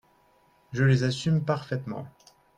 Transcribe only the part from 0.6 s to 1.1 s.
Je les